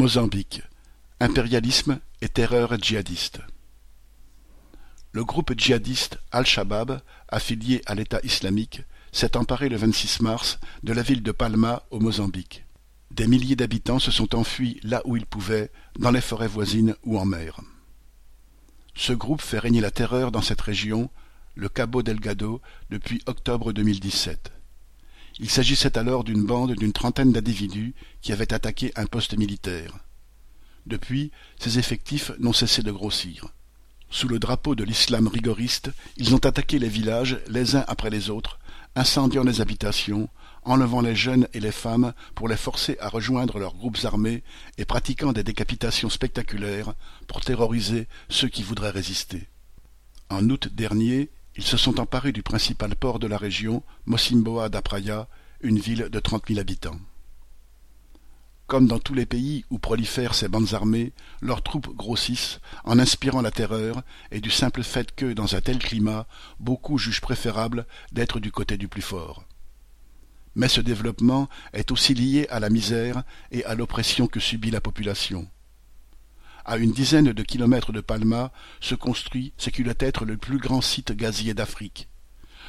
[0.00, 0.62] Mozambique:
[1.20, 3.40] impérialisme et terreur djihadiste.
[5.12, 8.80] Le groupe djihadiste Al-Shabaab, affilié à l'État islamique,
[9.12, 12.64] s'est emparé le 26 mars de la ville de Palma au Mozambique.
[13.10, 17.18] Des milliers d'habitants se sont enfuis là où ils pouvaient, dans les forêts voisines ou
[17.18, 17.60] en mer.
[18.94, 21.10] Ce groupe fait régner la terreur dans cette région,
[21.56, 24.50] le Cabo Delgado, depuis octobre 2017.
[25.42, 29.98] Il s'agissait alors d'une bande d'une trentaine d'individus qui avaient attaqué un poste militaire.
[30.84, 33.46] Depuis, ces effectifs n'ont cessé de grossir.
[34.10, 38.28] Sous le drapeau de l'islam rigoriste, ils ont attaqué les villages les uns après les
[38.28, 38.58] autres,
[38.96, 40.28] incendiant les habitations,
[40.64, 44.42] enlevant les jeunes et les femmes pour les forcer à rejoindre leurs groupes armés
[44.76, 46.92] et pratiquant des décapitations spectaculaires
[47.28, 49.48] pour terroriser ceux qui voudraient résister.
[50.28, 54.82] En août dernier, ils se sont emparés du principal port de la région, Mosimboa da
[54.82, 55.28] Praia,
[55.60, 56.98] une ville de trente mille habitants.
[58.66, 63.42] Comme dans tous les pays où prolifèrent ces bandes armées, leurs troupes grossissent en inspirant
[63.42, 66.28] la terreur et du simple fait que, dans un tel climat,
[66.60, 69.44] beaucoup jugent préférable d'être du côté du plus fort.
[70.54, 74.80] Mais ce développement est aussi lié à la misère et à l'oppression que subit la
[74.80, 75.48] population.
[76.70, 80.58] À une dizaine de kilomètres de Palma se construit ce qui doit être le plus
[80.58, 82.06] grand site gazier d'Afrique.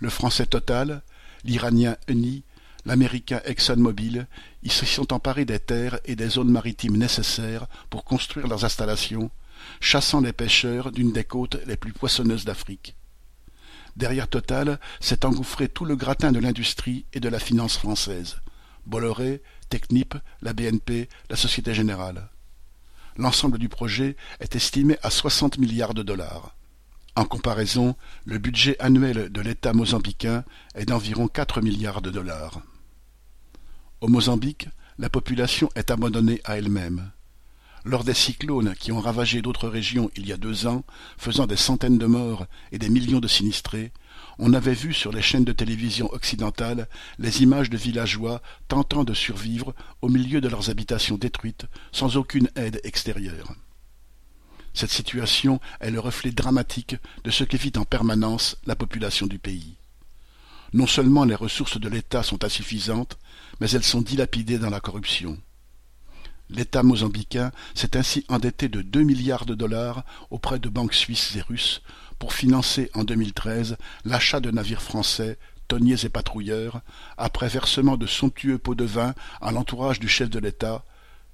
[0.00, 1.02] Le français Total,
[1.44, 2.42] l'iranien Eni,
[2.86, 4.26] l'américain ExxonMobil
[4.62, 9.30] y se sont emparés des terres et des zones maritimes nécessaires pour construire leurs installations,
[9.78, 12.96] chassant les pêcheurs d'une des côtes les plus poissonneuses d'Afrique.
[13.96, 18.36] Derrière Total s'est engouffré tout le gratin de l'industrie et de la finance française.
[18.86, 22.30] Bolloré, Technip, la BNP, la Société Générale.
[23.16, 26.56] L'ensemble du projet est estimé à 60 milliards de dollars.
[27.14, 32.62] En comparaison, le budget annuel de l'État mozambicain est d'environ 4 milliards de dollars.
[34.00, 34.68] Au Mozambique,
[34.98, 37.12] la population est abandonnée à elle-même.
[37.84, 40.84] Lors des cyclones qui ont ravagé d'autres régions il y a deux ans,
[41.18, 43.92] faisant des centaines de morts et des millions de sinistrés,
[44.44, 46.88] on avait vu sur les chaînes de télévision occidentales
[47.20, 49.72] les images de villageois tentant de survivre
[50.02, 53.54] au milieu de leurs habitations détruites sans aucune aide extérieure.
[54.74, 59.38] Cette situation est le reflet dramatique de ce que vit en permanence la population du
[59.38, 59.76] pays.
[60.72, 63.18] Non seulement les ressources de l'État sont insuffisantes,
[63.60, 65.38] mais elles sont dilapidées dans la corruption.
[66.50, 71.42] L'État mozambicain s'est ainsi endetté de deux milliards de dollars auprès de banques suisses et
[71.42, 71.80] russes
[72.22, 76.80] pour financer en 2013 l'achat de navires français, tonniers et patrouilleurs,
[77.16, 80.84] après versement de somptueux pots de vin à l'entourage du chef de l'État,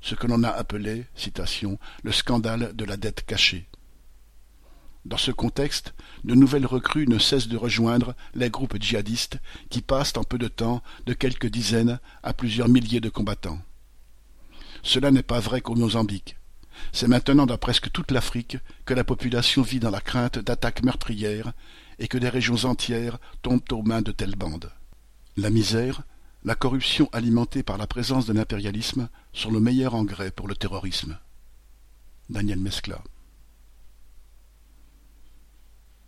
[0.00, 3.68] ce que l'on a appelé, citation, le scandale de la dette cachée.
[5.04, 5.92] Dans ce contexte,
[6.24, 9.36] de nouvelles recrues ne cessent de rejoindre les groupes djihadistes
[9.68, 13.60] qui passent en peu de temps de quelques dizaines à plusieurs milliers de combattants.
[14.82, 16.39] Cela n'est pas vrai qu'au Mozambique.
[16.92, 21.52] C'est maintenant dans presque toute l'Afrique que la population vit dans la crainte d'attaques meurtrières
[21.98, 24.72] et que des régions entières tombent aux mains de telles bandes.
[25.36, 26.02] La misère,
[26.44, 31.18] la corruption alimentée par la présence de l'impérialisme sont le meilleur engrais pour le terrorisme.
[32.30, 33.02] Daniel Mescla